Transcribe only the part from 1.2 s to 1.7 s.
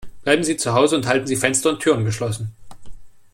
Sie Fenster